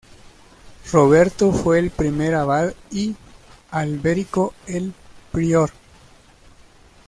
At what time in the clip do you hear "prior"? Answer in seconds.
5.31-5.69